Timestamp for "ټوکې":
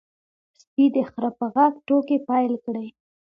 1.87-2.17